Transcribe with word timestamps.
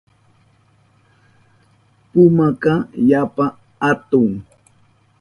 Pumaka 2.11 2.73
yapa 3.09 3.45
hatun. 3.83 4.27